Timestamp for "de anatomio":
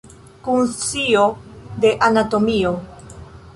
1.85-2.75